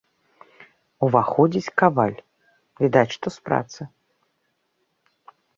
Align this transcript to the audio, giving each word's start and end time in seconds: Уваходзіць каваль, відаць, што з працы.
Уваходзіць 1.07 1.73
каваль, 1.83 2.17
відаць, 2.85 3.07
што 3.17 3.27
з 3.39 3.47
працы. 3.51 3.81